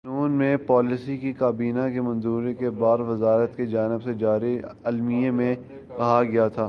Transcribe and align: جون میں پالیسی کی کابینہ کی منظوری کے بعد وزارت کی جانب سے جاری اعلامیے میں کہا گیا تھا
جون 0.05 0.31
میں 0.31 0.55
پالیسی 0.57 1.17
کی 1.17 1.31
کابینہ 1.33 1.81
کی 1.93 1.99
منظوری 1.99 2.53
کے 2.53 2.69
بعد 2.69 2.97
وزارت 2.99 3.55
کی 3.57 3.65
جانب 3.67 4.03
سے 4.03 4.13
جاری 4.13 4.57
اعلامیے 4.63 5.31
میں 5.31 5.53
کہا 5.97 6.23
گیا 6.23 6.47
تھا 6.47 6.59